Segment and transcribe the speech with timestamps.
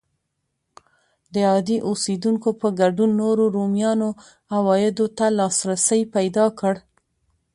[1.33, 4.09] د عادي اوسېدونکو په ګډون نورو رومیانو
[4.57, 6.73] عوایدو ته لاسرسی پیدا کړ.